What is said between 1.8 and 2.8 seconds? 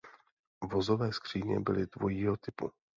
dvojího typu.